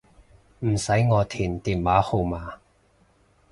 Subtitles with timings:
[0.61, 2.53] 唔使我填電話號碼